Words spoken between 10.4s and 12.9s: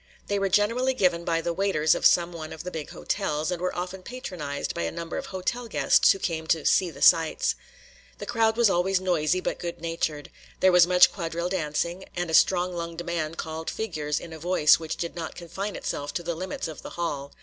there was much quadrille dancing, and a strong